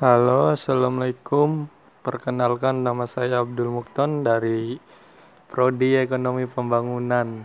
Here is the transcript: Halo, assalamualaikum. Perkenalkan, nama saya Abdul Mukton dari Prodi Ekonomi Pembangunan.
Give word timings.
Halo, 0.00 0.48
assalamualaikum. 0.48 1.68
Perkenalkan, 2.00 2.80
nama 2.80 3.04
saya 3.04 3.44
Abdul 3.44 3.68
Mukton 3.68 4.24
dari 4.24 4.80
Prodi 5.52 5.92
Ekonomi 5.92 6.48
Pembangunan. 6.48 7.44